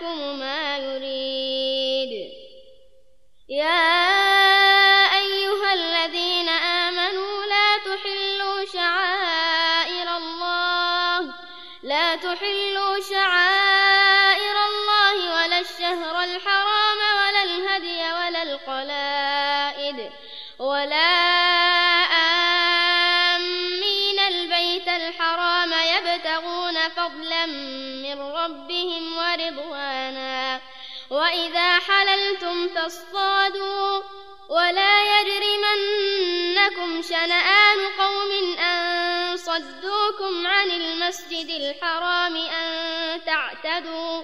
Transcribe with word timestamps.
يحكم 0.00 0.38
ما 0.38 0.78
يريد. 0.78 2.30
يا 3.48 3.89
شنآن 37.20 37.78
قوم 37.98 38.58
أن 38.58 39.36
صدوكم 39.36 40.46
عن 40.46 40.70
المسجد 40.70 41.48
الحرام 41.50 42.36
أن 42.36 43.20
تعتدوا 43.24 44.22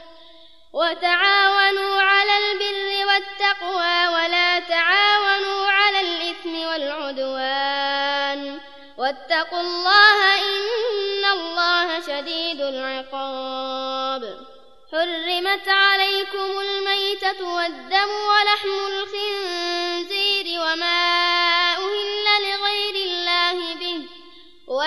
وتعاونوا 0.72 2.02
على 2.02 2.38
البر 2.38 3.06
والتقوى 3.06 4.06
ولا 4.08 4.58
تعاونوا 4.58 5.66
على 5.66 6.00
الإثم 6.00 6.54
والعدوان. 6.68 8.60
واتقوا 8.98 9.60
الله 9.60 10.34
إن 10.38 11.24
الله 11.24 12.00
شديد 12.00 12.60
العقاب. 12.60 14.22
حرمت 14.92 15.68
عليكم 15.68 16.60
الميتة 16.60 17.54
والدم 17.54 18.10
ولحم 18.10 18.86
الخنزير 18.86 20.60
وما 20.60 21.55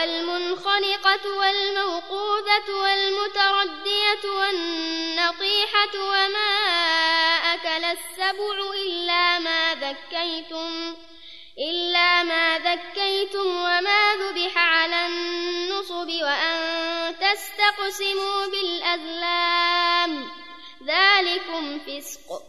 والمنخنقة 0.10 1.38
والموقوذة 1.38 2.70
والمتردية 2.70 4.30
والنطيحة 4.30 5.96
وما 5.96 6.56
أكل 7.54 7.86
السبع 7.86 8.74
إلا 8.74 9.40
ما 9.40 9.76
ذكيتم 9.76 10.96
إلا 11.60 12.24
ما 12.24 12.60
ذكيتم 12.60 13.48
وما 13.48 14.16
ذبح 14.16 14.58
على 14.58 15.06
النصب 15.08 16.10
وأن 16.22 17.16
تستقسموا 17.20 18.46
بالأزلام. 18.46 20.32
ذلكم 20.86 21.80
فسق. 21.80 22.49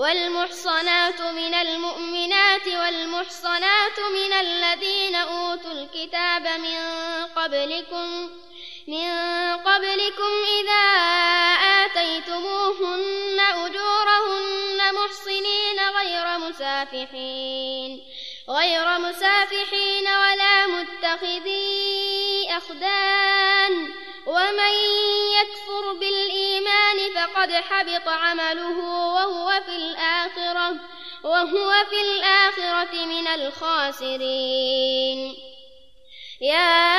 والمحصنات 0.00 1.20
من 1.20 1.54
المؤمنات 1.54 2.68
والمحصنات 2.68 4.00
من 4.00 4.32
الذين 4.32 5.14
أوتوا 5.14 5.72
الكتاب 5.72 6.42
من 6.42 6.78
قبلكم 7.36 8.30
من 8.88 9.10
قبلكم 9.56 10.32
إذا 10.60 10.86
آتيتموهن 11.84 13.40
أجورهن 13.40 14.94
محصنين 14.94 15.78
غير 15.96 16.38
مسافحين 16.38 18.00
غير 18.50 18.98
مسافحين 18.98 20.08
ولا 20.08 20.66
متخذي 20.66 22.46
أخدان. 22.50 23.92
ومن 24.26 24.74
يكفر 25.40 25.92
بالإيمان 25.92 26.96
فقد 27.14 27.52
حبط 27.52 28.08
عمله 28.08 28.78
وهو 29.14 29.60
في 29.66 29.76
الآخرة 29.76 30.76
وهو 31.24 31.84
في 31.90 32.00
الآخرة 32.00 33.04
من 33.04 33.28
الخاسرين. 33.28 35.36
يا 36.40 36.96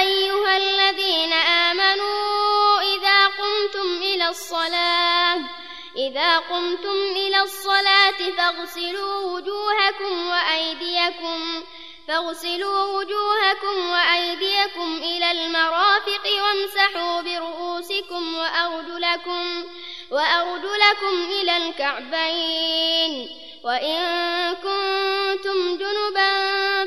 أيها 0.00 0.56
الذين 0.56 1.32
آمنوا 1.32 2.80
إذا 2.80 3.26
قمتم 3.26 4.02
إلى 4.02 4.28
الصلاة 4.28 5.63
إذا 5.96 6.38
قمتم 6.38 6.96
إلى 7.16 7.42
الصلاة 7.42 8.30
فاغسلوا 8.36 9.20
وجوهكم 9.20 10.28
وأيديكم 10.28 11.62
فاغسلوا 12.08 12.98
وجوهكم 12.98 13.90
وأيديكم 13.90 14.96
إلى 14.96 15.30
المرافق 15.30 16.24
وامسحوا 16.42 17.20
برؤوسكم 17.20 18.34
وأرجلكم 18.34 19.64
وأرجلكم 20.10 21.14
إلى 21.30 21.56
الكعبين. 21.56 23.28
وإن 23.64 24.54
كنتم 24.54 25.76
جنبا 25.76 26.30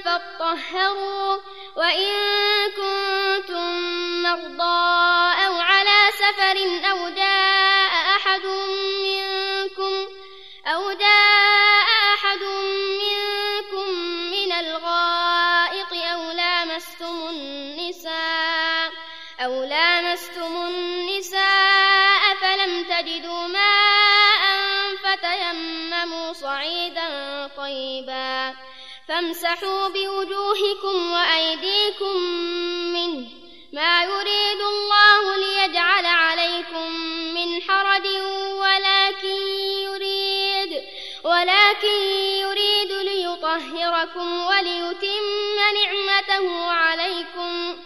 فاطهروا 0.05 1.37
وإن 1.75 2.11
كنتم 2.77 3.67
مرضى 4.23 4.87
أو 5.45 5.53
على 5.55 6.11
سفر 6.11 6.57
أو 6.91 7.09
جاء 7.09 7.36
فامسحوا 29.47 29.87
بوجوهكم 29.87 31.11
وأيديكم 31.11 32.17
منه 32.93 33.27
ما 33.73 34.03
يريد 34.03 34.61
الله 34.61 35.37
ليجعل 35.37 36.05
عليكم 36.05 36.91
من 37.33 37.61
حرج 37.61 38.05
ولكن 38.51 39.41
يريد 39.83 40.83
ولكن 41.23 42.01
يريد 42.41 42.91
ليطهركم 42.91 44.45
وليتم 44.45 45.23
نعمته 45.75 46.71
عليكم 46.71 47.77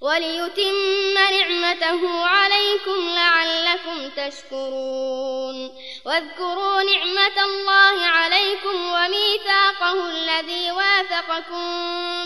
وليتم 0.00 0.74
نعمته 1.14 2.26
عليكم 2.26 3.08
لعلكم 3.08 4.10
تشكرون. 4.16 5.72
واذكروا 6.06 6.82
نعمة 6.82 7.44
الله 7.44 8.06
عليكم 8.06 8.92
وميثاقه 8.92 10.10
الذي 10.10 10.70
واثقكم 10.72 11.64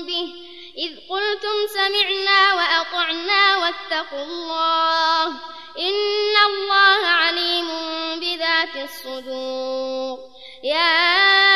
به. 0.07 0.35
إذ 0.79 0.93
قلتم 1.11 1.67
سمعنا 1.75 2.55
وأطعنا 2.55 3.57
واتقوا 3.57 4.25
الله. 4.25 5.27
إن 5.79 6.37
الله 6.47 7.07
عليم 7.07 7.69
بذات 8.21 8.77
الصدور. 8.77 10.19
يا 10.65 11.56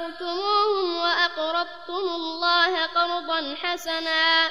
وعزرتموهم 0.00 0.96
وأقرضتم 0.96 2.08
الله 2.08 2.86
قرضا 2.86 3.56
حسنا 3.62 4.50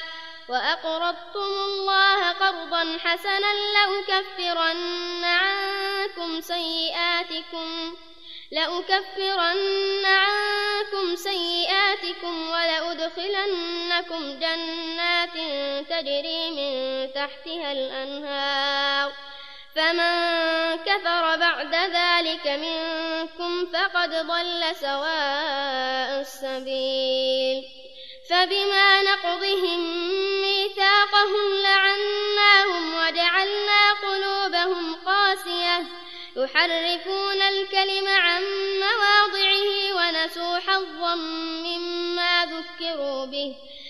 وأقرضتم 0.49 1.51
الله 1.67 2.31
قرضا 2.31 2.97
حسنا 3.03 3.53
لأكفرن 3.53 5.23
عنكم 5.23 6.41
سيئاتكم 6.41 7.95
لأكفرن 8.51 10.05
عنكم 10.05 11.15
سيئاتكم 11.15 12.49
ولأدخلنكم 12.49 14.39
جنات 14.39 15.33
تجري 15.89 16.51
من 16.51 17.13
تحتها 17.13 17.71
الأنهار 17.71 19.11
فمن 19.79 20.77
كفر 20.85 21.37
بعد 21.37 21.75
ذلك 21.75 22.47
منكم 22.47 23.65
فقد 23.65 24.09
ضل 24.09 24.75
سواء 24.75 26.21
السبيل. 26.21 27.63
فبما 28.29 29.03
نقضهم 29.03 29.79
ميثاقهم 30.41 31.61
لعناهم 31.63 32.93
وجعلنا 32.93 33.91
قلوبهم 33.91 34.95
قاسية. 35.05 35.85
يحرفون 36.35 37.41
الكلم 37.41 38.07
عن 38.07 38.43
مواضعه 38.79 39.93
ونسوا 39.95 40.59
حظا 40.59 41.15
مما 41.65 42.45
ذكروا 42.45 43.25
به. 43.25 43.55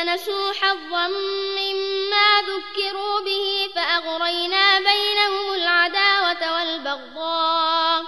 فنسوا 0.00 0.52
حظا 0.52 1.08
مما 1.58 2.42
ذكروا 2.42 3.20
به 3.20 3.70
فأغرينا 3.74 4.78
بينهم 4.78 5.52
العداوة 5.54 6.54
والبغضاء 6.56 8.04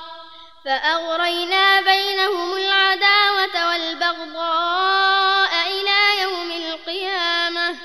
فأغرينا 0.64 1.80
بينهم 1.80 2.56
العداوة 2.56 3.68
والبغضاء 3.70 5.50
إلى 5.68 6.22
يوم 6.22 6.50
القيامة 6.50 7.76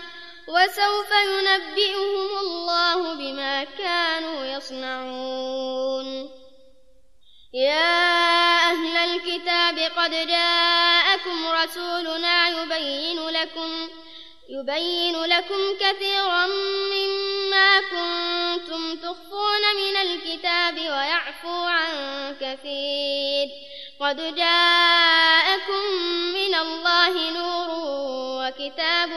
وسوف 0.48 1.12
ينبئهم 1.12 2.38
الله 2.40 3.14
بما 3.14 3.64
كانوا 3.64 4.46
يصنعون. 4.46 6.30
يا 7.54 8.37
أهل 8.78 8.98
الكتاب 8.98 9.80
قد 9.80 10.12
جاءكم 10.28 11.48
رسولنا 11.48 12.48
يبين 12.48 13.30
لكم 13.30 13.90
يبين 14.50 15.24
لكم 15.24 15.62
كثيرا 15.80 16.46
مما 16.94 17.82
كنتم 17.82 18.96
تخفون 18.96 19.62
من 19.76 19.98
الكتاب 19.98 20.76
ويعفو 20.76 21.64
عن 21.64 21.92
كثير. 22.42 23.48
قد 24.00 24.36
جاءكم 24.36 25.84
من 26.34 26.56
الله 26.56 27.32
نور 27.32 27.70
وكتاب 28.42 29.10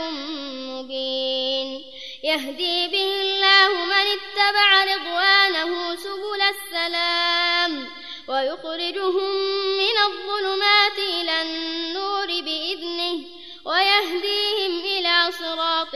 مبين. 0.71 1.85
يهدي 2.25 2.89
به 2.89 3.23
الله 3.23 3.85
من 3.85 4.07
اتبع 4.17 4.85
رضوانه 4.85 5.97
سبل 5.97 6.41
السلام. 6.55 8.00
ويخرجهم 8.31 9.35
من 9.77 9.97
الظلمات 10.07 10.99
إلى 10.99 11.43
النور 11.43 12.27
بإذنه 12.27 13.21
ويهديهم 13.65 14.81
إلى 14.81 15.33
صراط 15.39 15.95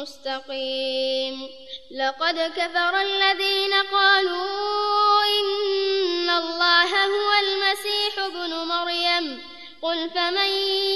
مستقيم. 0.00 1.48
لقد 1.90 2.38
كفر 2.56 3.00
الذين 3.00 3.74
قالوا 3.74 5.22
إن 5.24 6.30
الله 6.30 7.06
هو 7.06 7.30
المسيح 7.42 8.18
ابن 8.18 8.54
مريم. 8.54 9.42
قل 9.82 10.10
فمن 10.10 10.50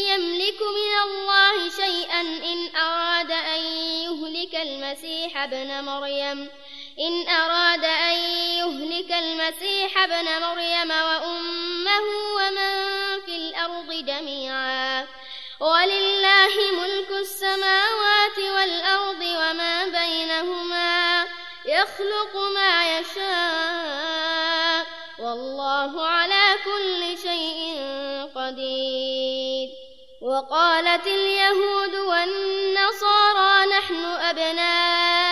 يملك 0.08 0.62
من 0.62 0.94
الله 1.04 1.70
شيئا 1.70 2.20
إن 2.20 2.76
أراد 2.76 3.30
أن 3.30 3.60
يهلك 4.04 4.54
المسيح 4.54 5.42
ابن 5.42 5.84
مريم؟ 5.84 6.48
إن 6.98 7.28
أراد 7.28 7.84
أن 7.84 8.16
يهلك 8.58 9.12
المسيح 9.12 9.98
ابن 9.98 10.24
مريم 10.24 10.90
وأمه 10.90 12.02
ومن 12.36 13.20
في 13.26 13.36
الأرض 13.36 13.92
جميعا. 13.92 15.06
ولله 15.60 16.54
ملك 16.72 17.10
السماوات 17.10 18.38
والأرض 18.38 19.20
وما 19.20 19.84
بينهما 19.84 21.26
يخلق 21.66 22.36
ما 22.54 22.98
يشاء. 22.98 24.86
والله 25.18 26.06
على 26.06 26.56
كل 26.64 27.18
شيء 27.22 27.82
قدير. 28.34 29.68
وقالت 30.22 31.06
اليهود 31.06 31.94
والنصارى 31.94 33.66
نحن 33.66 34.04
أبناء 34.04 35.31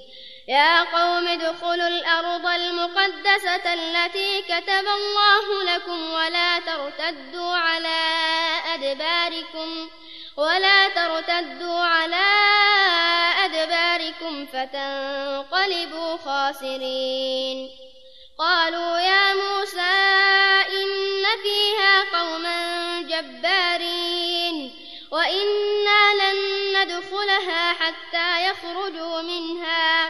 يا 0.47 0.83
قوم 0.83 1.27
ادخلوا 1.27 1.87
الأرض 1.87 2.45
المقدسة 2.45 3.73
التي 3.73 4.41
كتب 4.41 4.87
الله 4.87 5.63
لكم 5.63 6.13
ولا 6.13 6.59
ترتدوا 6.59 7.55
على 7.55 7.99
أدباركم 8.73 9.89
ولا 10.37 10.89
ترتدوا 10.89 11.79
على 11.79 12.27
أدباركم 13.45 14.45
فتنقلبوا 14.45 16.17
خاسرين. 16.17 17.69
قالوا 18.39 18.99
يا 18.99 19.33
موسى 19.33 19.91
إن 20.81 21.23
فيها 21.43 22.19
قوما 22.19 23.01
جبارين 23.01 24.75
وإنا 25.11 26.13
لن 26.13 26.37
ندخلها 26.81 27.73
حتى 27.73 28.45
يخرجوا 28.45 29.21
منها 29.21 30.09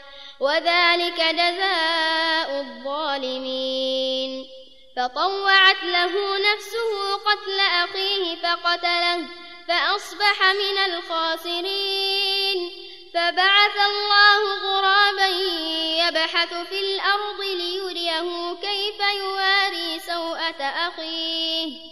وذلك 0.41 1.21
جزاء 1.21 2.59
الظالمين. 2.61 4.47
فطوعت 4.97 5.83
له 5.83 6.37
نفسه 6.53 7.15
قتل 7.15 7.59
أخيه 7.59 8.35
فقتله 8.35 9.27
فأصبح 9.67 10.53
من 10.53 10.77
الخاسرين. 10.93 12.71
فبعث 13.13 13.77
الله 13.89 14.55
غرابا 14.63 15.27
يبحث 16.07 16.53
في 16.53 16.79
الأرض 16.79 17.41
ليريه 17.41 18.55
كيف 18.61 18.99
يواري 18.99 19.99
سوءة 19.99 20.63
أخيه. 20.63 21.91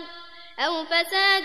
الأرض 0.00 0.20
أو 0.58 0.84
فساد 0.84 1.44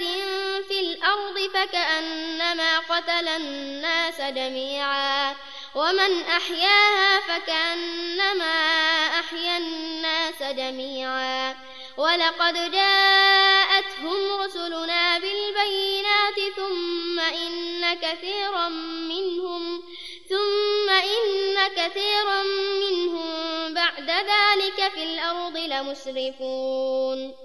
في 0.67 0.79
الأرض 0.79 1.39
فكأنما 1.53 2.79
قتل 2.79 3.27
الناس 3.27 4.21
جميعا 4.21 5.35
ومن 5.75 6.21
أحياها 6.21 7.19
فكأنما 7.19 8.53
أحيا 9.19 9.57
الناس 9.57 10.43
جميعا 10.43 11.55
ولقد 11.97 12.71
جاءتهم 12.71 14.41
رسلنا 14.41 15.19
بالبينات 15.19 16.55
ثم 16.55 17.19
إن 17.19 17.93
كثيرا 17.93 18.69
منهم 19.09 19.83
ثم 20.29 20.89
إن 20.89 21.67
كثيرا 21.67 22.43
منهم 22.79 23.73
بعد 23.73 24.09
ذلك 24.09 24.91
في 24.93 25.03
الأرض 25.03 25.57
لمسرفون 25.57 27.44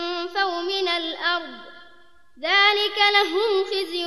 ذلك 2.43 2.97
لهم 3.13 3.65
خزي 3.65 4.05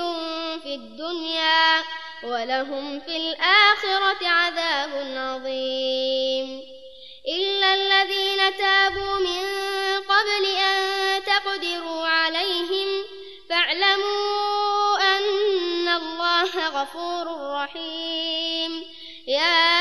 في 0.62 0.74
الدنيا 0.74 1.82
ولهم 2.24 3.00
في 3.00 3.16
الآخرة 3.16 4.28
عذاب 4.28 4.90
عظيم. 5.16 6.62
إلا 7.28 7.74
الذين 7.74 8.56
تابوا 8.58 9.18
من 9.18 9.44
قبل 10.08 10.46
أن 10.46 11.22
تقدروا 11.24 12.06
عليهم 12.06 13.04
فاعلموا 13.50 14.96
أن 15.16 15.88
الله 15.88 16.68
غفور 16.68 17.26
رحيم. 17.54 18.84
يا 19.26 19.74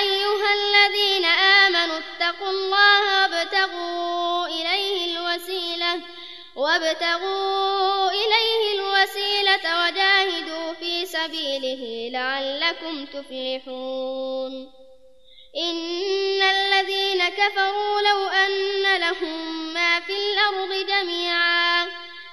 أيها 0.00 0.54
الذين 0.54 1.24
آمنوا 1.24 1.98
اتقوا 1.98 2.50
الله 2.50 3.22
وابتغوا 3.22 4.46
وابتغوا 6.56 8.10
إليه 8.10 8.74
الوسيلة 8.74 9.84
وجاهدوا 9.84 10.72
في 10.72 11.06
سبيله 11.06 12.10
لعلكم 12.12 13.06
تفلحون. 13.06 14.72
إن 15.56 16.42
الذين 16.42 17.28
كفروا 17.28 18.00
لو 18.00 18.26
أن 18.26 19.00
لهم 19.00 19.72
ما 19.74 20.00
في 20.00 20.12
الأرض 20.12 20.86
جميعا 20.86 21.88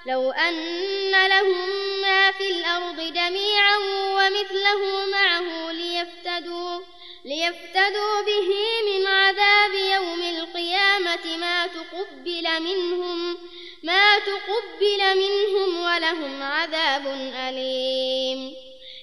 لو 0.05 0.31
أن 0.31 1.11
لهم 1.27 1.69
ما 2.01 2.31
في 2.31 2.51
الأرض 2.51 3.13
جميعا 3.13 3.77
ومثله 4.17 5.05
معه 5.11 5.71
ليفتدوا 5.71 6.79
ليفتدوا 7.25 8.21
به 8.21 8.49
من 8.85 9.07
عذاب 9.07 9.73
يوم 9.73 10.21
القيامة 10.21 11.37
ما 11.37 11.67
تقبل 11.67 12.59
منهم 12.59 13.37
ما 13.83 14.19
تقبل 14.19 15.17
منهم 15.17 15.83
ولهم 15.83 16.43
عذاب 16.43 17.07
أليم. 17.35 18.55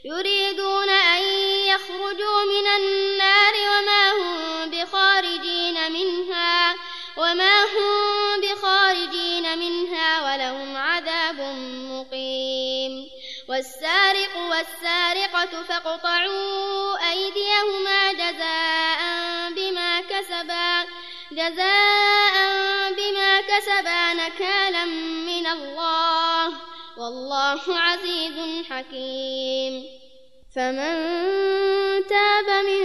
يريدون 0.04 0.88
أن 0.88 1.22
يخرجوا 1.66 2.44
من 2.44 2.66
النار 2.66 3.54
وما 3.54 4.12
هم 4.12 4.70
بخارجين 4.70 5.92
منها 5.92 6.74
وما 7.16 7.62
هم 7.64 8.40
بخارجين 8.40 9.58
منها 9.58 10.24
ولهم 10.24 10.76
عذاب 10.76 11.40
مقيم. 11.90 13.10
والسارق 13.48 14.36
والسارقة 14.36 15.62
فاقطعوا 15.62 17.10
أيديهما 17.10 18.12
جزاء 18.12 19.00
بما 19.56 20.00
كسبا 20.00 21.05
جزاء 21.32 22.34
بما 22.92 23.40
كسبا 23.40 24.14
نكالا 24.14 24.84
من 25.26 25.46
الله. 25.46 26.46
والله 26.98 27.60
عزيز 27.68 28.66
حكيم. 28.70 29.84
فمن 30.56 30.94
تاب 32.06 32.64
من 32.64 32.84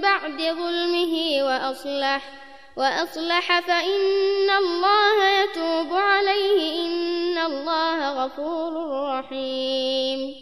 بعد 0.00 0.38
ظلمه 0.38 1.42
وأصلح 1.42 2.22
وأصلح 2.76 3.60
فإن 3.60 4.50
الله 4.50 5.28
يتوب 5.28 5.92
عليه. 5.92 6.86
إن 6.86 7.38
الله 7.38 8.24
غفور 8.24 8.72
رحيم. 9.18 10.34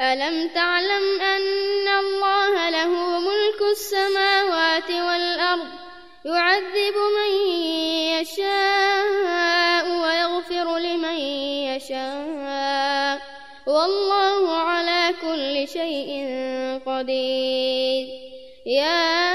ألم 0.00 0.48
تعلم 0.48 1.20
أن 1.20 1.88
الله 1.88 2.70
له 2.70 3.18
ملك 3.18 3.62
السماوات 3.70 4.90
والأرض؟ 4.90 5.89
يعذب 6.24 6.96
من 7.16 7.32
يشاء 8.20 9.84
ويغفر 10.02 10.78
لمن 10.78 11.18
يشاء. 11.70 13.20
والله 13.66 14.56
على 14.56 15.14
كل 15.22 15.68
شيء 15.68 16.10
قدير. 16.86 18.06
يا 18.66 19.30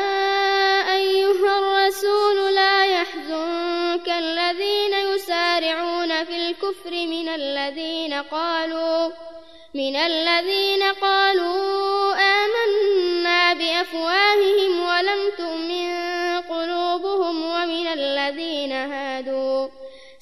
أيها 0.95 1.53
الرسول 1.59 2.55
لا 2.55 2.85
يحزنك 2.85 4.07
الذين 4.09 4.93
يسارعون 4.93 6.23
في 6.25 6.35
الكفر 6.37 6.91
من 6.91 7.27
الذين 7.29 8.13
قالوا 8.13 9.11
من 9.73 9.95
الذين 9.95 10.83
قالوا 10.83 11.64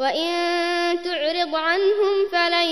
وإن 0.00 1.02
تعرض 1.04 1.54
عنهم 1.54 2.28
فلن 2.32 2.68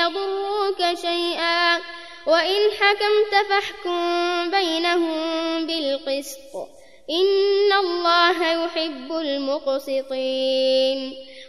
يضروك 0.00 0.98
شيئا. 1.02 1.80
وإن 2.26 2.70
حكمت 2.80 3.46
فاحكم 3.48 4.50
بينهم 4.50 5.66
بالقسط. 5.66 6.54
إن 7.10 7.72
الله 7.72 8.64
يحب 8.64 9.12
المقسطين. 9.12 10.98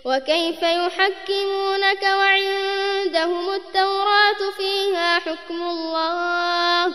وكيف 0.05 0.61
يحكمونك 0.61 2.03
وعندهم 2.03 3.49
التوراة 3.49 4.51
فيها 4.57 5.19
حكم 5.19 5.61
الله. 5.61 6.93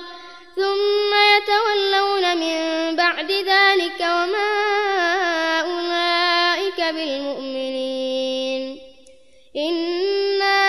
ثم 0.58 1.12
يتولون 1.36 2.24
من 2.36 2.96
بعد 2.96 3.30
ذلك 3.30 4.00
وما 4.00 5.60
أولئك 5.60 6.80
بالمؤمنين. 6.94 8.78
إنا 9.56 10.60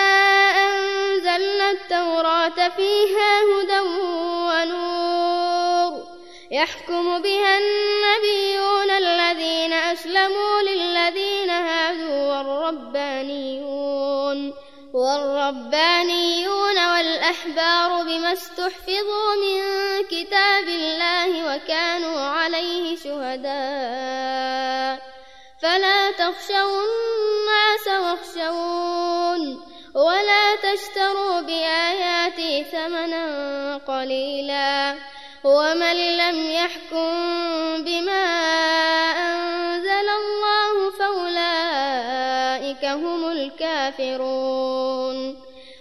أنزلنا 0.66 1.70
التوراة 1.70 2.68
فيها 2.76 3.42
هدى 3.42 3.80
ونور 4.48 5.92
يحكم 6.50 7.22
بها 7.22 7.58
النبيون 7.58 8.90
الذين 8.90 9.72
أسلموا 9.72 10.62
للذين 10.62 11.50
هادوا 11.50 12.36
والربانيون 12.38 13.80
والربانيون 14.94 16.69
والأحبار 17.30 18.02
بما 18.02 18.32
استحفظوا 18.32 19.34
من 19.34 19.60
كتاب 20.10 20.68
الله 20.68 21.54
وكانوا 21.54 22.20
عليه 22.20 22.96
شهداء. 22.96 23.50
فلا 25.62 26.10
تخشوا 26.10 26.82
الناس 26.82 27.86
واخشون 27.86 29.60
ولا 29.94 30.56
تشتروا 30.56 31.40
بآياتي 31.40 32.64
ثمنا 32.64 33.76
قليلا. 33.76 34.94
ومن 35.44 36.16
لم 36.16 36.50
يحكم 36.50 37.14
بما 37.84 38.24
أنزل 39.30 40.08
الله 40.20 40.90
فأولئك 40.98 42.84
هم 42.84 43.32
الكافرون. 43.32 44.99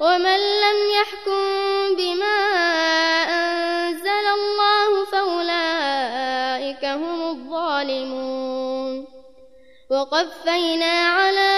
ومن 0.00 0.40
لم 0.64 0.78
يحكم 1.00 1.44
بما 1.96 2.38
أنزل 3.40 4.26
الله 4.38 5.04
فأولئك 5.04 6.84
هم 6.84 7.22
الظالمون. 7.30 9.14
وقفينا 9.90 11.08
على 11.08 11.52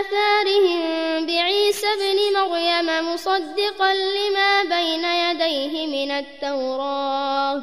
آثارهم 0.00 1.26
بعيسى 1.26 1.86
ابن 1.86 2.18
مريم 2.38 3.12
مصدقا 3.12 3.94
لما 3.94 4.62
بين 4.62 5.04
يديه 5.04 5.86
من 5.86 6.10
التوراة 6.10 7.62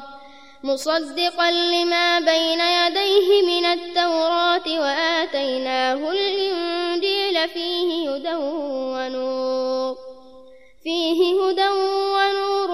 مصدقا 0.64 1.52
لما 1.52 2.20
بين 2.20 2.60
يديه 2.60 3.42
من 3.42 3.66
التوراة 3.66 4.68
وآتيناه 4.68 6.12
الإنجيل 6.12 7.50
فيه 7.50 8.10
هدى 8.10 8.36
ونور. 8.36 9.49
فيه 10.90 11.22
هدى 11.42 11.70
ونور 12.16 12.72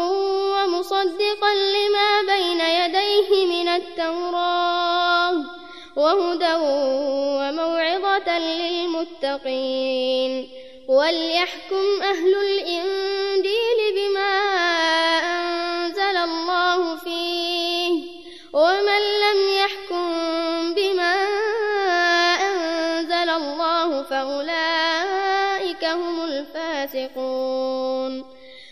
ومصدقا 0.56 1.52
لما 1.76 2.10
بين 2.36 2.60
يديه 2.60 3.46
من 3.46 3.68
التوراة 3.68 5.44
وهدى 5.96 6.54
وموعظة 7.40 8.40
للمتقين 8.40 10.32
وليحكم 10.88 11.86
أهل 12.02 12.36
الإنجيل 12.36 13.35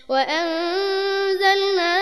وأنزلنا 0.10 1.94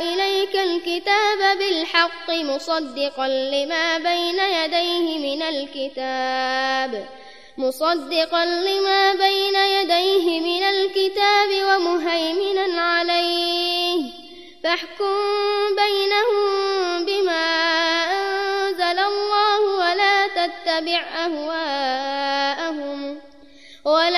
إليك 0.00 0.56
الكتاب 0.56 1.58
بالحق 1.58 2.30
مصدقا 2.30 3.28
لما 3.28 3.98
بين 3.98 4.38
يديه 4.38 5.18
من 5.18 5.42
الكتاب 5.42 7.08
مصدقا 7.58 8.44
لما 8.44 9.12
بين 9.14 9.54
يديه 9.54 10.40
من 10.40 10.62
الكتاب 10.62 11.48
ومهيمنا 11.68 12.82
عليه 12.82 14.02
فاحكم 14.64 15.16
بينهم 15.76 17.04
بما 17.04 17.46
أنزل 18.12 18.98
الله 18.98 19.60
ولا 19.60 20.26
تتبع 20.26 21.00
أهواءهم 21.24 22.98
ولا 23.84 24.17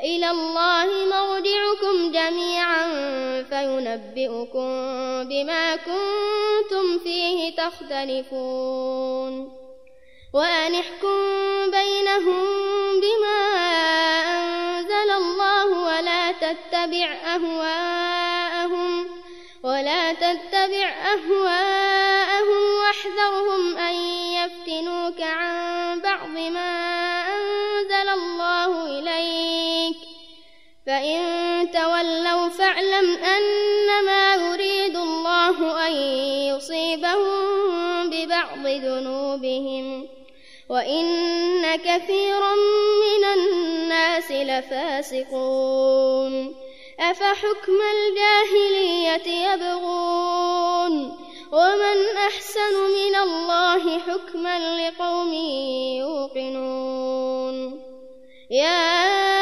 إلى 0.00 0.30
الله 0.30 0.86
مرجعكم 0.86 2.12
جميعا 2.12 2.84
فينبئكم 3.42 4.68
بما 5.28 5.76
كنتم 5.76 6.98
فيه 6.98 7.56
تختلفون. 7.56 9.52
وأن 10.34 10.74
احكم 10.74 11.70
بينهم 11.70 12.44
بما 13.00 13.40
أنزل 14.36 15.10
الله 15.10 15.66
ولا 15.66 16.32
تتبع 16.32 17.16
أهواءهم 17.34 19.08
ولا 19.62 20.12
تتبع 20.12 20.88
أهواءهم 20.88 21.77
تولوا 32.98 33.16
فاعلم 33.18 33.24
أنما 33.24 34.34
يريد 34.34 34.96
الله 34.96 35.86
أن 35.86 35.92
يصيبهم 36.56 38.10
ببعض 38.10 38.66
ذنوبهم 38.66 40.08
وإن 40.68 41.76
كثيرا 41.76 42.54
من 42.54 43.24
الناس 43.24 44.32
لفاسقون 44.32 45.74
أفحكم 47.00 47.78
الجاهلية 47.94 49.52
يبغون 49.52 51.16
ومن 51.52 52.16
أحسن 52.28 52.74
من 52.74 53.16
الله 53.16 53.98
حكما 53.98 54.88
لقوم 54.88 55.32
يوقنون 55.98 57.82
يا 58.50 59.37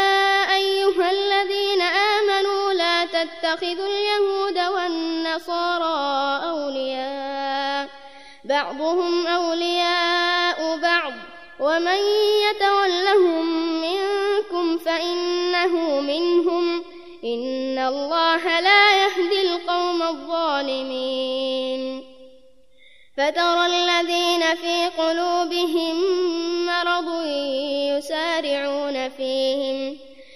تتخذوا 3.46 3.86
اليهود 3.86 4.74
والنصارى 4.74 6.50
أولياء. 6.50 7.88
بعضهم 8.44 9.26
أولياء 9.26 10.76
بعض. 10.76 11.12
ومن 11.60 11.98
يتولهم 12.50 13.46
منكم 13.82 14.78
فإنه 14.78 16.00
منهم. 16.00 16.84
إن 17.24 17.78
الله 17.78 18.60
لا 18.60 19.04
يهدي 19.04 19.40
القوم 19.40 20.02
الظالمين. 20.02 22.04
فترى 23.16 23.66
الذين 23.66 24.54
في 24.54 24.86
قلوبهم 24.98 25.96
مرض 26.66 27.24
يسارعون 27.96 29.08
فيهم. 29.08 30.05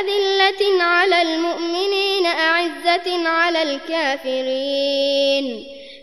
أذلة 0.00 0.82
على 0.82 1.22
المؤمنين 1.22 2.26
أعزة 2.26 3.28
على 3.28 3.62
الكافرين. 3.62 5.44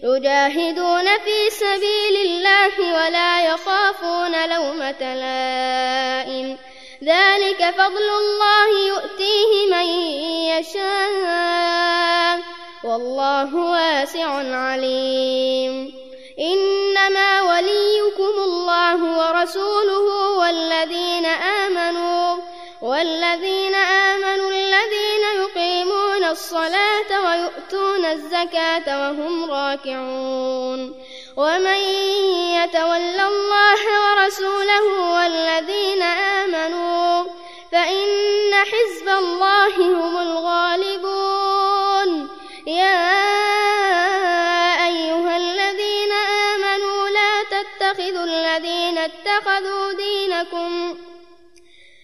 يجاهدون 0.03 1.05
في 1.05 1.49
سبيل 1.49 2.15
الله 2.21 2.79
ولا 2.79 3.53
يخافون 3.53 4.49
لومة 4.49 5.15
لائم. 5.15 6.57
ذلك 7.03 7.73
فضل 7.77 8.09
الله 8.19 8.87
يؤتيه 8.87 9.71
من 9.71 9.85
يشاء. 10.59 12.39
والله 12.83 13.55
واسع 13.55 14.55
عليم. 14.55 15.93
إنما 16.39 17.41
وليكم 17.41 18.33
الله 18.43 18.95
ورسوله 19.19 20.29
والذين 20.37 21.25
آمنوا 21.25 22.48
والذين 22.81 23.75
آمنوا 23.75 24.51
الذين 24.51 25.23
يقيمون 25.35 26.23
الصلاة 26.23 27.11
ويؤتون 27.25 28.05
الزكاة 28.05 28.87
وهم 28.87 29.51
راكعون. 29.51 30.95
ومن 31.37 31.79
يتول 32.55 33.19
الله 33.19 33.81
ورسوله 34.03 35.13
والذين 35.13 36.01
آمنوا 36.01 37.25
فإن 37.71 38.53
حزب 38.53 39.07
الله 39.09 39.75
هم 39.77 40.17
الغالبون. 40.17 42.09
يا 42.67 43.09
أيها 44.87 45.37
الذين 45.37 46.11
آمنوا 46.51 47.09
لا 47.09 47.43
تتخذوا 47.43 48.23
الذين 48.23 48.97
اتخذوا 48.97 49.93
دينكم 49.93 50.97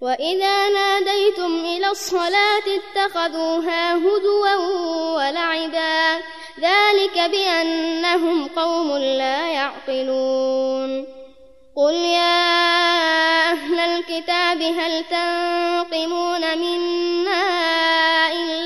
وإذا 0.00 0.68
ناديتم 0.68 1.64
إلى 1.64 1.88
الصلاة 1.88 2.62
اتخذوها 2.76 3.94
هزوا 3.94 4.54
ولعبا 5.16 6.16
ذلك 6.60 7.30
بأنهم 7.30 8.48
قوم 8.48 8.96
لا 8.98 9.48
يعقلون 9.48 11.06
قل 11.76 11.94
يا 11.94 12.56
أهل 13.52 13.78
الكتاب 13.78 14.62
هل 14.62 15.04
تنقمون 15.04 16.58
منا 16.58 17.42
إلا 18.32 18.65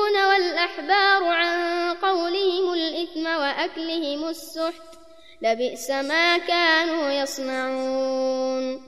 والأحبار 0.81 1.23
عن 1.23 1.93
قولهم 1.93 2.73
الإثم 2.73 3.25
وأكلهم 3.25 4.27
السحت 4.29 4.81
لبئس 5.41 5.89
ما 5.89 6.37
كانوا 6.37 7.11
يصنعون. 7.11 8.81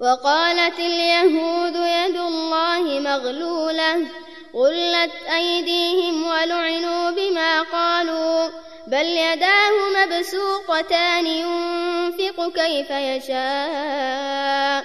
وقالت 0.00 0.78
اليهود 0.78 1.74
يد 1.74 2.16
الله 2.16 3.00
مغلولة 3.00 4.06
غلت 4.54 5.12
أيديهم 5.34 6.26
ولعنوا 6.26 7.10
بما 7.10 7.62
قالوا 7.62 8.48
بل 8.86 9.06
يداه 9.06 9.72
مبسوطتان 9.96 11.26
ينفق 11.26 12.52
كيف 12.54 12.90
يشاء. 12.90 14.84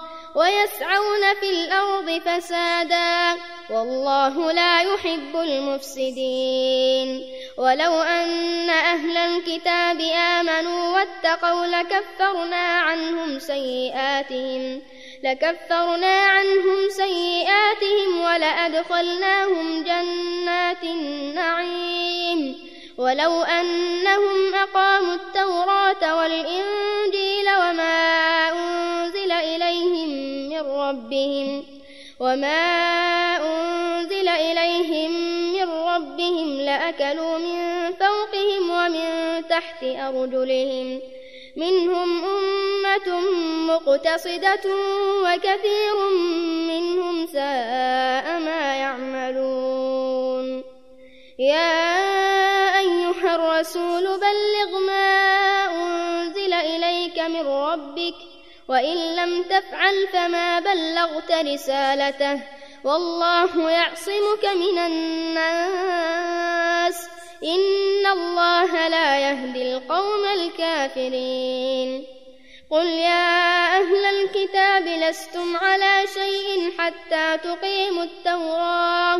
ويسعون 0.35 1.33
في 1.39 1.49
الأرض 1.49 2.21
فسادا 2.25 3.41
والله 3.69 4.51
لا 4.51 4.81
يحب 4.81 5.35
المفسدين. 5.35 7.07
ولو 7.57 8.01
أن 8.01 8.69
أهل 8.69 9.17
الكتاب 9.17 10.01
آمنوا 10.01 10.93
واتقوا 10.93 11.65
لكفرنا 11.65 12.79
عنهم 12.79 13.39
سيئاتهم 13.39 14.81
لكفرنا 15.23 16.25
عنهم 16.25 16.89
سيئاتهم 16.89 18.21
ولأدخلناهم 18.21 19.83
جنات 19.83 20.83
النعيم. 20.83 22.71
ولو 22.97 23.43
أنهم 23.43 24.55
أقاموا 24.55 25.13
التوراة 25.13 26.15
والإنجيل 26.15 27.49
وما 27.49 28.49
أنزل 28.51 29.31
ربهم 30.91 31.63
وما 32.19 32.61
أنزل 33.37 34.27
إليهم 34.27 35.11
من 35.53 35.69
ربهم 35.69 36.61
لأكلوا 36.61 37.37
من 37.37 37.91
فوقهم 37.99 38.69
ومن 38.69 39.07
تحت 39.47 39.83
أرجلهم 39.83 41.01
منهم 41.55 42.25
أمة 42.25 43.19
مقتصدة 43.67 44.65
وكثير 45.23 45.95
منهم 46.67 47.25
ساء 47.25 48.39
ما 48.39 48.75
يعملون 48.75 50.63
يا 51.39 51.89
أيها 52.79 53.35
الرسول 53.35 54.03
بلغ 54.03 54.79
ما 54.87 55.65
أنزل 55.65 56.53
إليك 56.53 57.19
من 57.19 57.47
ربك 57.47 58.30
وإن 58.71 59.15
لم 59.15 59.43
تفعل 59.43 60.07
فما 60.13 60.59
بلغت 60.59 61.31
رسالته 61.31 62.39
والله 62.83 63.71
يعصمك 63.71 64.45
من 64.45 64.77
الناس. 64.77 66.17
إن 67.43 68.05
الله 68.11 68.87
لا 68.87 69.19
يهدي 69.19 69.73
القوم 69.73 70.25
الكافرين. 70.25 72.07
قل 72.71 72.85
يا 72.85 73.77
أهل 73.77 74.05
الكتاب 74.05 74.87
لستم 74.87 75.57
على 75.57 76.07
شيء 76.13 76.73
حتى 76.77 77.37
تقيموا 77.43 78.03
التوراة 78.03 79.19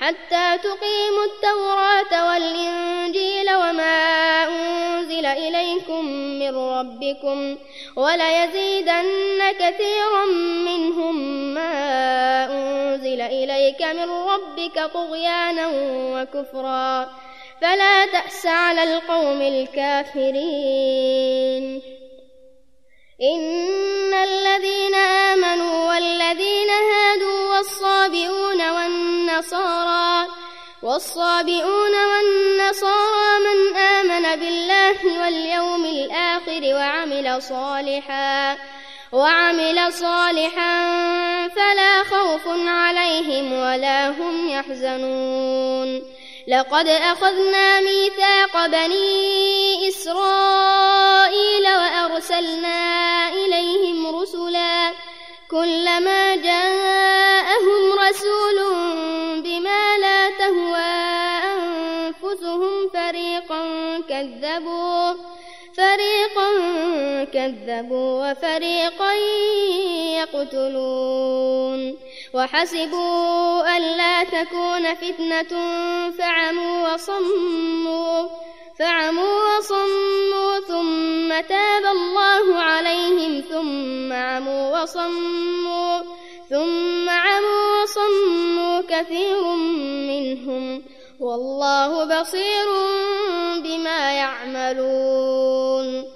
حتى 0.00 0.58
تقيموا 0.58 1.24
التوراة 1.24 2.28
والإنجيل 2.28 3.54
وما 3.54 4.44
أنزل 4.48 5.26
إليكم 5.26 6.04
من 6.38 6.56
ربكم 6.56 7.56
وليزيدن 7.96 9.52
كثيرا 9.58 10.24
منهم 10.66 11.16
ما 11.54 12.44
أنزل 12.44 13.20
إليك 13.20 13.82
من 13.82 14.10
ربك 14.10 14.90
طغيانا 14.94 15.66
وكفرا. 16.14 17.10
فلا 17.60 18.06
تأس 18.06 18.46
على 18.46 18.82
القوم 18.82 19.42
الكافرين. 19.42 20.96
إن 23.22 24.14
الذين 24.14 24.94
آمنوا 24.94 25.88
والذين 25.88 26.70
هادوا 26.70 27.56
والصابئون 27.56 28.70
والنصارى 28.70 30.28
والصابئون 30.82 31.94
والنصارى 32.06 33.38
من 33.38 33.76
آمن 33.76 34.40
بالله 34.40 35.20
واليوم 35.20 35.84
الآخر 35.84 36.60
وعمل 36.74 37.42
صالحا 37.42 38.58
وعمل 39.12 39.92
صالحا 39.92 40.78
فلا 41.48 42.04
خوف 42.04 42.42
عليهم 42.66 43.52
ولا 43.52 44.08
هم 44.08 44.48
يحزنون. 44.48 46.02
لقد 46.48 46.88
أخذنا 46.88 47.80
ميثاق 47.80 48.66
بني 48.66 49.45
كذبوا 67.46 68.30
وفريقا 68.30 69.12
يقتلون 70.18 71.96
وحسبوا 72.34 73.76
ألا 73.76 74.24
تكون 74.24 74.94
فتنة 74.94 75.52
فعموا 76.10 76.94
وصموا 76.94 78.28
فعموا 78.78 79.58
وصموا 79.58 80.60
ثم 80.68 81.40
تاب 81.48 81.84
الله 81.84 82.56
عليهم 82.56 83.42
ثم 83.50 84.12
عموا 84.12 84.82
وصموا 84.82 86.00
ثم 86.50 87.08
عموا 87.08 87.82
وصموا 87.82 88.80
كثير 88.80 89.42
منهم 90.08 90.82
والله 91.20 92.20
بصير 92.20 92.66
بما 93.62 94.12
يعملون 94.12 96.15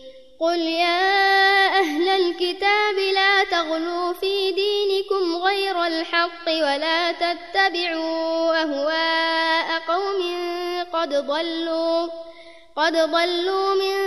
قل 0.41 0.59
يا 0.59 1.67
أهل 1.79 2.09
الكتاب 2.09 2.95
لا 3.13 3.43
تغلوا 3.43 4.13
في 4.13 4.51
دينكم 4.51 5.35
غير 5.35 5.85
الحق 5.85 6.47
ولا 6.47 7.11
تتبعوا 7.11 8.61
أهواء 8.61 9.81
قوم 9.87 10.21
قد 10.93 11.09
ضلوا 11.09 12.07
قد 12.75 12.93
ضلوا 12.93 13.73
من 13.73 13.97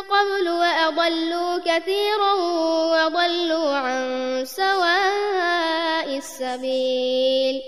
قبل 0.00 0.48
وأضلوا 0.48 1.58
كثيرا 1.58 2.32
وضلوا 2.92 3.76
عن 3.76 4.44
سواء 4.46 6.16
السبيل. 6.16 7.62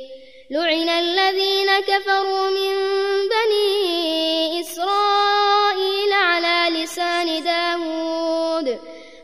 لعن 0.51 0.89
الذين 0.89 1.81
كفروا 1.81 2.51
من 2.51 2.75
بني 3.29 4.61
إسرائيل 4.61 5.04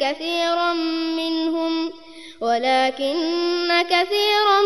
كثيرا 0.00 0.72
منهم 1.16 1.92
ولكن 2.40 3.82
كثيرا 3.90 4.60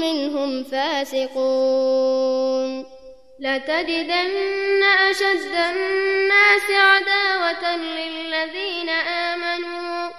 منهم 0.00 0.64
فاسقون. 0.64 2.22
لتجدن 3.40 4.82
أشد 4.82 5.54
الناس 5.54 6.70
عداوة 6.70 7.76
للذين 7.76 8.88
آمنوا 8.88 10.10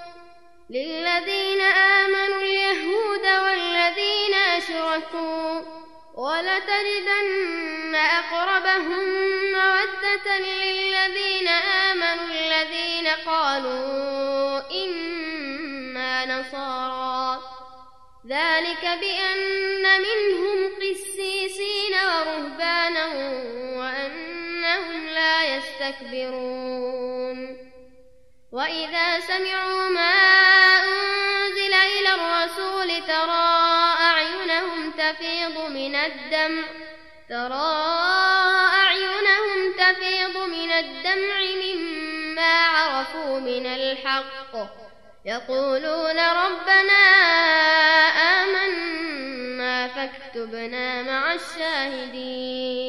للذين 0.70 1.62
آمنوا 1.62 2.42
اليهود 2.42 3.26
والذين 3.44 4.34
أشركوا. 4.58 5.73
ولتجدن 6.14 7.96
أقربهم 7.96 9.06
مودة 9.52 10.38
للذين 10.40 11.48
آمنوا 11.48 12.26
الذين 12.26 13.08
قالوا 13.08 14.72
إنا 14.72 16.26
نصارى. 16.26 17.42
ذلك 18.28 18.82
بأن 19.02 19.84
منهم 20.02 20.76
قسيسين 20.82 21.94
ورهبانا 21.94 23.06
وأنهم 23.78 25.08
لا 25.08 25.56
يستكبرون. 25.56 27.38
وإذا 28.52 29.20
سمعوا 29.20 29.90
ما 29.90 30.14
أنزل 30.84 31.74
إلى 31.74 32.10
الرسول 32.14 32.90
ترى 33.08 33.73
تفيض 35.12 35.58
من 35.70 35.96
الدمع. 35.96 36.64
ترى 37.30 37.74
أعينهم 38.74 39.74
تفيض 39.78 40.38
من 40.38 40.72
الدمع 40.72 41.40
مما 41.64 42.68
عرفوا 42.68 43.40
من 43.40 43.66
الحق. 43.66 44.56
يقولون 45.26 46.20
ربنا 46.20 47.04
آمنا 48.44 49.88
فاكتبنا 49.88 51.02
مع 51.02 51.34
الشاهدين. 51.34 52.83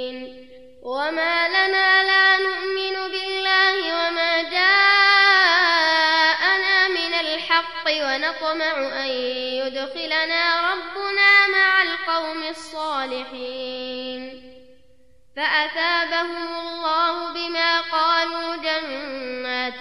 فأثابهم 16.25 16.59
الله 16.59 17.33
بما 17.33 17.81
قالوا 17.81 18.57
جنات 18.57 19.81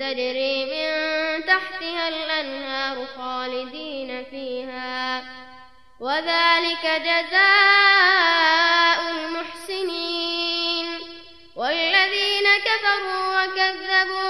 تجري 0.00 0.64
من 0.64 0.90
تحتها 1.44 2.08
الأنهار 2.08 3.06
خالدين 3.16 4.24
فيها. 4.30 5.22
وذلك 6.00 6.86
جزاء 7.04 7.40
المحسنين. 9.10 10.86
والذين 11.56 12.46
كفروا 12.64 13.44
وكذبوا 13.44 14.29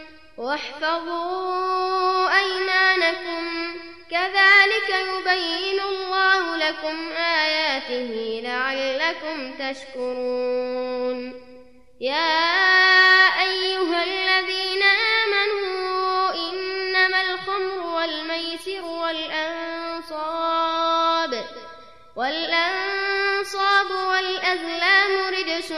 واحفظوا 0.41 2.29
أيمانكم. 2.39 3.75
كذلك 4.11 4.89
يبين 4.89 5.79
الله 5.81 6.55
لكم 6.55 7.11
آياته 7.17 8.41
لعلكم 8.43 9.53
تشكرون. 9.53 11.33
يا 12.01 12.41
أيها 13.41 14.03
الذين 14.03 14.83
آمنوا 15.21 16.33
إنما 16.33 17.21
الخمر 17.21 17.79
والميسر 17.87 18.85
والأنصاب 18.85 20.11
والأنصاب 22.15 23.91
والأزلام 23.91 25.11
رجس 25.33 25.71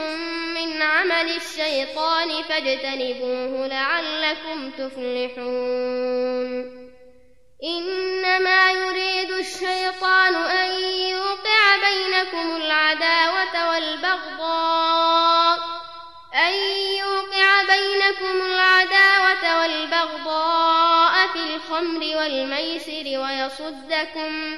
من 0.55 0.81
عمل 0.81 1.32
الشيطان 1.73 2.43
فاجتنبوه 2.43 3.67
لعلكم 3.67 4.71
تفلحون. 4.71 6.03
إنما 7.63 8.71
يريد 8.71 9.31
الشيطان 9.31 10.35
أن 10.35 10.81
يوقع 11.09 11.77
بينكم 11.77 12.55
العداوة 12.55 13.69
والبغضاء. 13.69 15.59
أن 16.35 16.53
يوقع 16.99 17.63
بينكم 17.63 18.45
العداوة 18.45 19.61
والبغضاء 19.61 21.27
في 21.27 21.39
الخمر 21.55 22.17
والميسر 22.17 23.05
ويصدكم 23.19 24.57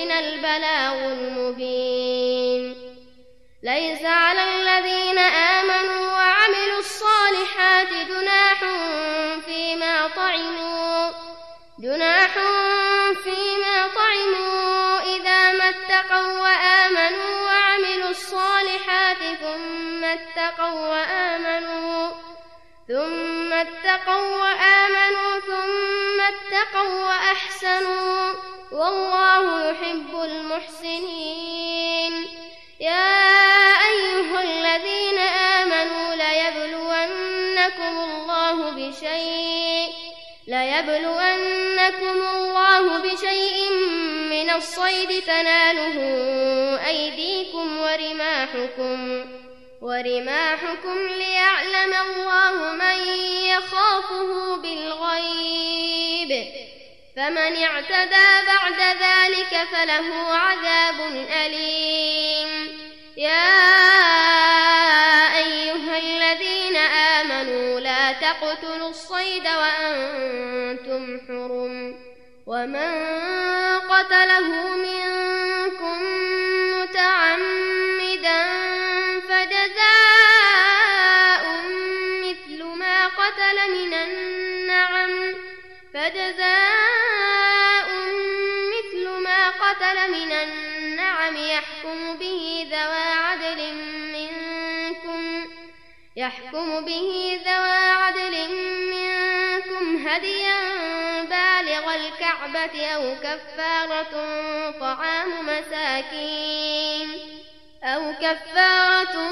جناح 11.79 12.33
فيما 13.23 13.87
طعموا 13.95 14.99
إذا 15.15 15.51
ما 15.51 15.69
اتقوا 15.69 16.39
وآمنوا 16.39 17.41
وعملوا 17.41 18.09
الصالحات 18.09 19.17
ثم 19.17 20.03
اتقوا 20.03 20.87
وآمنوا 20.87 22.11
ثم 22.87 23.53
اتقوا 23.53 24.37
وآمنوا 24.37 25.39
ثم 25.39 26.21
اتقوا 26.21 27.05
وأحسنوا 27.05 28.33
والله 28.71 29.71
يحب 29.71 30.15
المحسنين. 30.23 31.61
يا 32.79 33.40
ليبلونكم 40.81 42.21
الله 42.35 42.97
بشيء 42.97 43.71
من 44.29 44.49
الصيد 44.49 45.23
تناله 45.23 45.97
أيديكم 46.87 47.77
ورماحكم 47.77 49.25
ورماحكم 49.81 50.97
ليعلم 51.17 51.93
الله 51.93 52.71
من 52.71 53.07
يخافه 53.45 54.55
بالغيب 54.55 56.45
فمن 57.15 57.63
اعتدى 57.63 58.47
بعد 58.47 58.79
ذلك 59.01 59.67
فله 59.71 60.33
عذاب 60.33 60.99
أليم 61.45 62.77
يا 63.17 64.30
وأنتم 70.01 71.19
حرم 71.27 71.95
ومن 72.47 72.91
قتله 73.89 74.47
منكم 74.75 75.97
متعمدا 76.73 78.41
فجزاء 79.29 80.63
مثل 82.23 82.63
ما 82.63 83.07
قتل 83.07 83.57
من 83.71 83.93
النعم 83.93 85.35
فجزاء 85.93 87.87
مثل 88.73 89.05
ما 89.23 89.49
قتل 89.49 90.11
من 90.11 90.31
النعم 90.31 91.35
يحكم 91.35 92.17
به 92.17 92.67
ذوى 92.71 93.05
عدل 93.25 93.73
منكم 94.13 95.47
يحكم 96.15 96.85
به 96.85 97.39
ذوى 97.45 98.00
هديا 100.21 100.61
بالغ 101.21 101.95
الكعبة 101.95 102.85
أو 102.85 103.15
كفارة 103.23 104.13
طعام 104.79 105.45
مساكين 105.45 107.09
أو 107.83 108.13
كفارة 108.13 109.29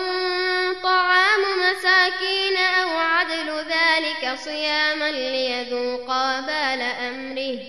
طعام 0.84 1.42
مساكين 1.60 2.58
أو 2.58 2.98
عدل 2.98 3.50
ذلك 3.50 4.38
صياما 4.38 5.12
ليذوقا 5.12 6.42
بال 6.42 6.82
أمره. 6.82 7.60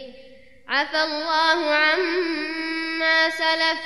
عفى 0.68 1.03
الله 1.03 1.75
عما 1.75 3.31
سلف 3.31 3.81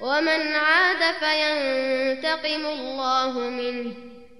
ومن 0.00 0.54
عاد 0.54 1.14
فينتقم 1.14 2.66
الله 2.66 3.38
منه. 3.38 4.11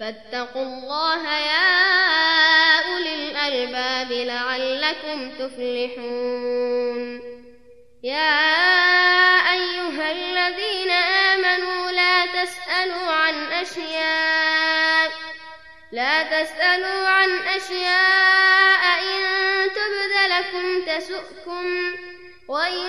فاتقوا 0.00 0.62
الله 0.62 1.38
يا 1.38 1.70
أولي 2.88 3.14
الألباب 3.14 4.12
لعلكم 4.12 5.30
تفلحون. 5.38 7.20
يا 8.02 8.40
أيها 9.52 10.10
الذين 10.12 10.90
آمنوا 10.90 11.90
لا 11.90 12.26
تسألوا 12.26 13.12
عن 13.12 13.52
أشياء 13.52 15.10
لا 15.92 16.22
تسألوا 16.22 17.08
عن 17.08 17.30
أشياء. 17.38 19.00
إن 19.02 19.68
تبد 19.70 20.14
لكم 20.30 20.84
تسؤكم 20.86 21.66
وإن 22.48 22.88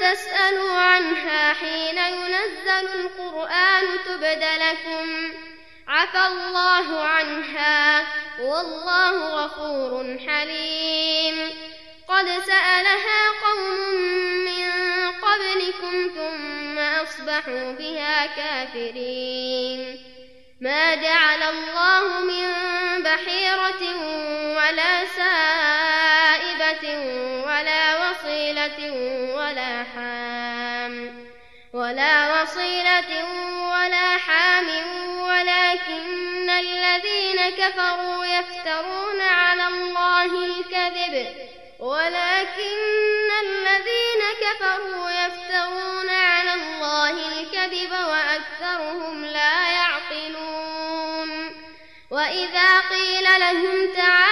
تسألوا 0.00 0.72
عنها 0.72 1.52
حين 1.52 1.98
ينزل 1.98 2.88
القرآن 2.94 3.84
تبد 4.06 4.44
لكم. 4.60 5.32
عفى 5.88 6.26
الله 6.26 7.00
عنها 7.00 8.06
والله 8.40 9.44
غفور 9.44 10.18
حليم. 10.26 11.50
قد 12.08 12.26
سألها 12.26 13.30
قوم 13.44 13.80
من 14.44 14.70
قبلكم 15.10 16.10
ثم 16.16 16.78
أصبحوا 16.78 17.72
بها 17.72 18.26
كافرين. 18.26 19.98
ما 20.60 20.94
جعل 20.94 21.42
الله 21.42 22.20
من 22.20 22.48
بحيرة 23.02 23.82
ولا 24.56 25.04
سائبة 25.04 26.84
ولا 27.46 28.10
وصيلة 28.10 28.92
ولا 29.34 29.84
حام 29.94 30.41
ولا 31.92 32.42
وصيلة 32.42 33.24
ولا 33.72 34.18
حام 34.18 34.68
ولكن 35.20 36.50
الذين 36.50 37.50
كفروا 37.58 38.24
يفترون 38.24 39.20
على 39.20 39.66
الله 39.66 40.24
الكذب. 40.24 41.34
ولكن 41.78 43.28
الذين 43.44 44.22
كفروا 44.40 45.10
يفترون 45.10 46.08
على 46.08 46.54
الله 46.54 47.10
الكذب 47.10 47.92
وأكثرهم 47.92 49.24
لا 49.24 49.68
يعقلون. 49.72 51.30
وإذا 52.10 52.80
قيل 52.80 53.24
لهم 53.40 53.92
تعالوا 53.96 54.31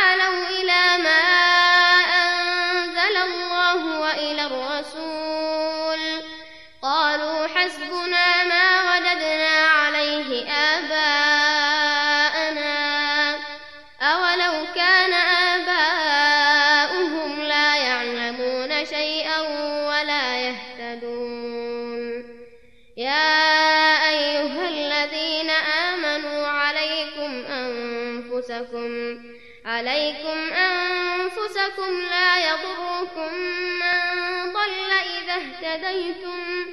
أنفسكم. 28.41 29.21
عليكم 29.65 30.53
أنفسكم 30.53 32.01
لا 32.11 32.51
يضركم 32.51 33.35
من 33.35 34.53
ضل 34.53 34.91
إذا 34.93 35.35
اهتديتم. 35.35 36.67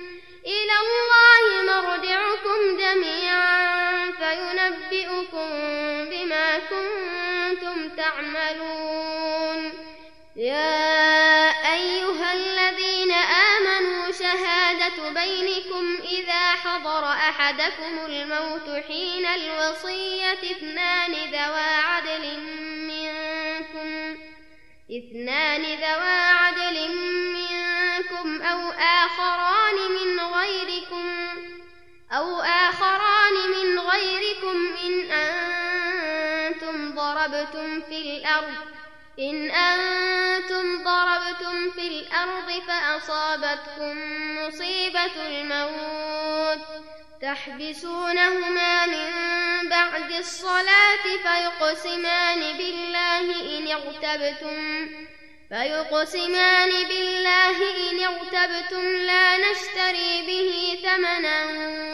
إلى 0.46 0.74
الله 0.84 1.74
مرجعكم 1.74 2.78
جميعا 2.78 4.12
فينبئكم 4.12 5.50
بما 6.10 6.60
كنتم 6.60 7.90
تعملون. 7.90 9.17
حضر 16.78 17.06
أحدكم 17.06 18.06
الموت 18.06 18.84
حين 18.88 19.26
الوصية 19.26 20.34
اثنان 20.52 21.12
ذوى 21.12 21.62
عدل 21.62 22.40
منكم 22.88 24.18
اثنان 24.92 25.62
ذوى 25.62 26.20
عدل 26.20 26.90
منكم 27.34 28.42
أو 28.42 28.72
آخران 28.72 29.76
من 29.92 30.20
غيركم 30.20 31.08
أو 32.12 32.42
آخران 32.42 33.34
من 33.34 33.80
غيركم 33.80 34.76
إن 34.86 35.12
أنتم 35.12 36.96
ضربتم 36.96 37.82
في 37.82 38.18
الأرض 38.18 38.77
إن 39.20 39.52
أنتم 39.52 40.84
ضربتم 40.84 41.72
في 41.72 41.88
الأرض 41.88 42.52
فأصابتكم 42.68 43.98
مصيبة 44.38 45.12
الموت 45.28 46.66
تحبسونهما 47.22 48.86
من 48.86 49.12
بعد 49.70 50.12
الصلاة 50.12 51.04
فيقسمان 51.04 52.58
بالله 52.58 53.58
إن 53.58 53.68
اغتبتم 53.68 54.90
فيقسمان 55.50 56.70
بالله 56.88 57.58
إن 57.92 58.00
اغتبتم 58.04 58.82
لا 58.82 59.38
نشتري 59.38 60.22
به 60.28 60.80
ثمنا 60.84 61.46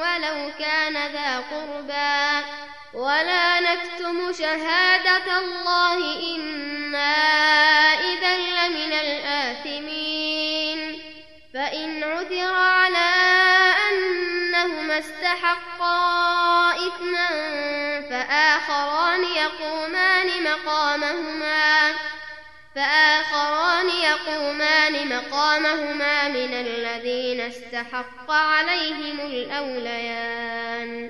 ولو 0.02 0.52
كان 0.60 0.94
ذا 0.94 1.44
قربى. 1.52 2.46
ولا 2.94 3.60
نكتم 3.60 4.34
شهادة 4.34 5.40
الله 5.40 5.98
إنا 6.36 7.16
إذا 7.94 8.38
لمن 8.38 8.94
الآثمين. 8.94 10.80
فإن 11.54 12.04
عثر 12.04 12.54
على 12.54 13.10
أنهما 13.92 15.00
استحقا 15.00 16.72
إثما 16.72 17.30
فآخران 18.10 19.24
يقومان 19.24 20.44
مقامهما. 20.44 21.94
فآخران 22.76 23.90
يقومان 23.90 25.18
مقامهما 25.18 26.28
من 26.28 26.54
الذين 26.54 27.42
استحق 27.42 28.32
عليهم 28.32 29.20
الأوليان. 29.20 31.10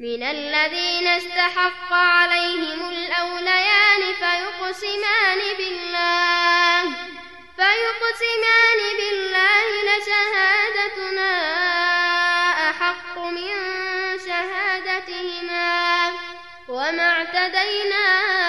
من 0.00 0.22
الذين 0.22 1.06
استحق 1.06 1.92
عليهم 1.92 2.88
الأوليان 2.88 4.02
فيقسمان 4.20 5.38
بالله 5.58 6.82
فيقسمان 7.56 8.78
بالله 8.98 9.68
لشهادتنا 9.88 11.32
أحق 12.70 13.18
من 13.18 13.50
شهادتهما. 14.26 16.12
وما 16.68 17.08
اعتدينا 17.08 18.41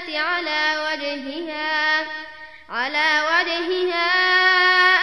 بالشهادة 0.00 0.18
على 0.18 0.78
وجهها 0.78 2.06
على 2.68 3.22
وجهها 3.30 4.10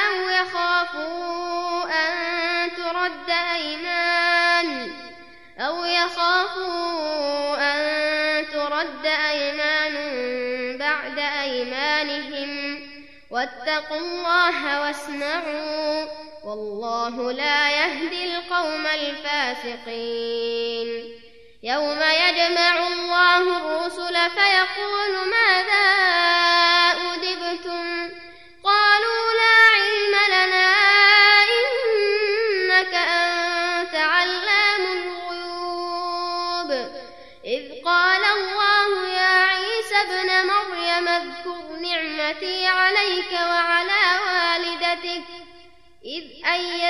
أو 0.08 0.30
يخافوا 0.30 1.84
أن 1.84 2.72
ترد 2.76 3.30
أيمان 3.56 4.92
أو 5.60 5.86
يخافوا 5.86 7.58
أن 7.58 8.46
ترد 8.52 9.06
أيمان 9.06 9.98
بعد 10.78 11.20
أيمانهم. 11.20 12.82
واتقوا 13.32 13.98
الله 13.98 14.82
واسمعوا 14.82 16.06
والله 16.44 17.32
لا 17.32 17.72
يهدي 17.72 18.36
القوم 18.36 18.88
الفاسقين. 18.88 20.12
يوم 21.64 22.00
يجمع 22.02 22.88
الله 22.88 23.58
الرسل 23.58 24.14
فيقول 24.14 25.30
ماذا 25.32 26.41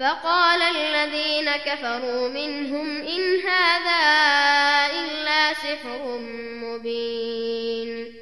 فقال 0.00 0.62
الذين 0.62 1.50
كفروا 1.50 2.28
منهم 2.28 2.96
إن 3.06 3.40
هذا 3.40 4.02
إلا 4.92 5.54
سحر 5.54 6.18
مبين 6.64 8.14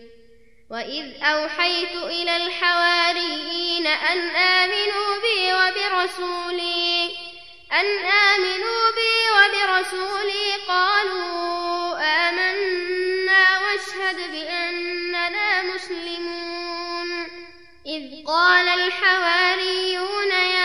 وإذ 0.71 1.23
أوحيت 1.23 1.97
إلى 1.97 2.37
الحواريين 2.37 3.87
أن 3.87 4.19
آمنوا 4.31 5.11
بي 5.23 5.53
وبرسولي 5.53 7.11
أن 7.73 7.87
آمنوا 8.07 8.91
بي 8.99 9.15
وبرسولي 9.39 10.53
قالوا 10.69 11.99
آمنا 12.29 13.45
واشهد 13.59 14.17
بأننا 14.33 15.63
مسلمون. 15.63 17.11
إذ 17.87 18.27
قال 18.27 18.69
الحواريون 18.69 20.31
يا 20.31 20.58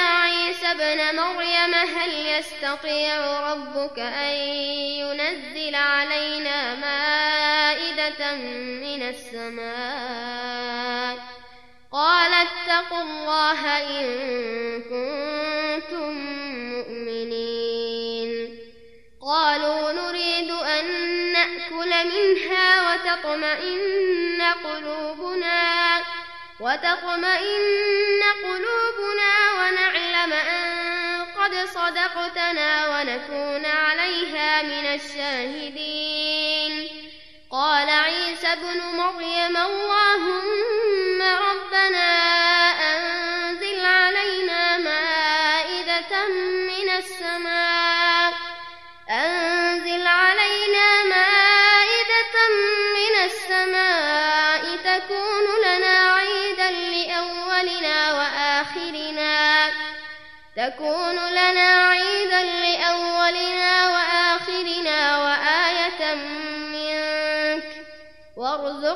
ابن 0.73 1.15
مريم 1.15 1.73
هل 1.73 2.11
يستطيع 2.25 3.41
ربك 3.51 3.99
أن 3.99 4.35
ينزل 4.99 5.75
علينا 5.75 6.75
مائدة 6.75 8.35
من 8.35 9.01
السماء؟ 9.09 10.43
قال 11.91 12.31
اتقوا 12.33 13.01
الله 13.01 13.77
إن 13.77 14.05
كنتم 14.81 16.11
مؤمنين. 16.73 18.59
قالوا 19.21 19.91
نريد 19.91 20.51
أن 20.51 20.85
نأكل 21.33 21.91
منها 22.05 22.93
وتطمئن 22.93 24.41
قلوبنا 24.63 26.01
وتطمئن 26.59 28.21
قلوبنا 28.43 29.33
أن 29.69 29.72
قد 31.43 31.55
صدقتنا 31.65 32.87
ونكون 32.87 33.65
عليها 33.65 34.61
من 34.61 34.85
الشاهدين. 34.85 36.73
قال 37.51 37.89
عيسى 37.89 38.47
ابن 38.47 38.79
مريم 38.97 39.57
اللهم 39.57 40.72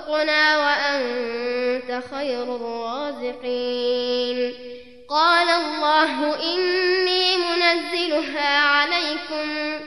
وارزقنا 0.07 0.57
وأنت 0.57 2.03
خير 2.11 2.43
الرازقين. 2.55 4.37
قال 5.09 5.49
الله 5.49 6.35
إني 6.55 7.37
منزلها 7.37 8.59
عليكم 8.59 9.79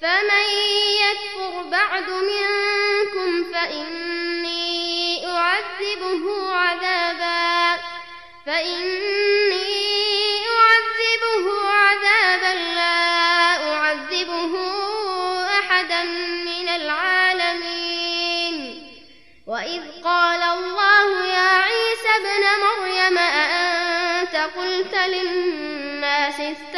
فمن 0.00 0.46
يكفر 1.04 1.62
بعد 1.62 2.10
منكم 2.10 3.52
فإني 3.52 5.26
أعذبه 5.26 6.52
عذابا 6.52 7.82
فإني 8.46 9.09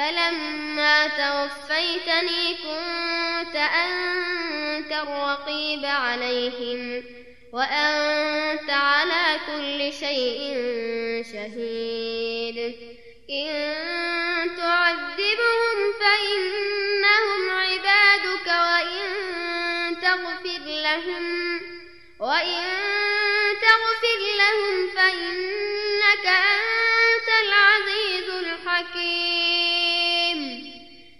فلما 0.00 1.06
توفيتني 1.06 2.54
كنت 2.54 3.56
أنت 3.56 4.92
الرقيب 4.92 5.84
عليهم 5.84 7.04
وأنت 7.52 8.70
على 8.70 9.40
كل 9.46 9.92
شيء 9.92 10.54
شهيد. 11.32 12.58
إن 13.30 14.56
تعذبهم 14.56 15.76
فإنهم 16.00 17.50
عبادك 17.50 18.46
وإن 18.46 19.10
تغفر 20.02 20.64
لهم 20.66 21.60
وإن 22.20 22.64
تغفر 23.62 24.20
لهم 24.38 24.90
فإنك 24.96 26.26
أنت 26.26 26.79